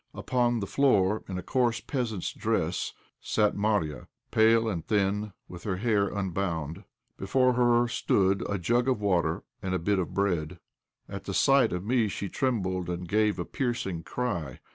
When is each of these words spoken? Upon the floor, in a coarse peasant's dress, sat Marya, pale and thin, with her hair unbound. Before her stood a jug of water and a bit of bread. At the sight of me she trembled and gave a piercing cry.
Upon 0.15 0.61
the 0.61 0.65
floor, 0.65 1.23
in 1.29 1.37
a 1.37 1.43
coarse 1.43 1.79
peasant's 1.79 2.33
dress, 2.33 2.91
sat 3.21 3.55
Marya, 3.55 4.07
pale 4.31 4.67
and 4.67 4.83
thin, 4.87 5.31
with 5.47 5.61
her 5.61 5.75
hair 5.75 6.07
unbound. 6.07 6.85
Before 7.17 7.53
her 7.53 7.87
stood 7.87 8.43
a 8.49 8.57
jug 8.57 8.89
of 8.89 8.99
water 8.99 9.43
and 9.61 9.75
a 9.75 9.77
bit 9.77 9.99
of 9.99 10.15
bread. 10.15 10.57
At 11.07 11.25
the 11.25 11.35
sight 11.35 11.71
of 11.71 11.83
me 11.85 12.07
she 12.07 12.29
trembled 12.29 12.89
and 12.89 13.07
gave 13.07 13.37
a 13.37 13.45
piercing 13.45 14.01
cry. 14.01 14.59